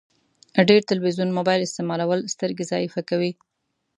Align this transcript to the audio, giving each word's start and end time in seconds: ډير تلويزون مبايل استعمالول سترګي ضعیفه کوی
ډير 0.69 0.81
تلويزون 0.91 1.29
مبايل 1.37 1.61
استعمالول 1.65 2.19
سترګي 2.33 2.65
ضعیفه 2.71 3.01
کوی 3.09 3.31